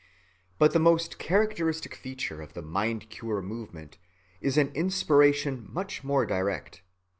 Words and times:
But 0.57 0.73
the 0.73 0.79
most 0.79 1.19
characteristic 1.19 1.93
feature 1.93 2.41
of 2.41 2.53
the 2.53 2.63
mind‐cure 2.63 3.43
movement 3.43 3.99
is 4.41 4.57
an 4.57 4.69
inspiration 4.69 5.69
much 5.71 6.03
more 6.03 6.25
direct. 6.25 6.81